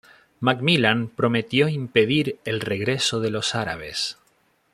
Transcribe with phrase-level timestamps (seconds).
[0.39, 4.17] MacMillan prometió impedir el regreso de los árabes.